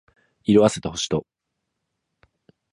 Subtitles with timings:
[0.47, 1.27] 色褪せた星と